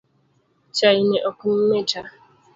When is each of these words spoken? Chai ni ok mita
Chai 0.75 0.97
ni 1.09 1.17
ok 1.29 1.39
mita 1.67 2.01